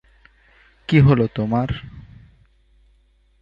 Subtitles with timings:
[0.89, 1.69] কী হলো তোমার?